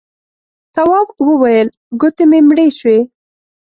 تواب 0.75 1.07
وويل: 1.27 1.67
گوتې 1.99 2.25
مې 2.29 2.39
مړې 2.47 2.67
شوې. 2.79 2.99